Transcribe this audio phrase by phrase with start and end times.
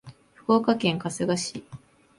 [0.33, 1.63] 福岡県春日市